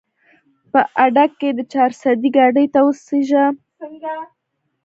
په 0.71 0.79
اډه 1.03 1.25
کښې 1.39 1.49
د 1.57 1.59
چارسدې 1.73 2.29
ګاډي 2.35 2.65
ته 2.73 2.79
وخېژه 2.85 3.45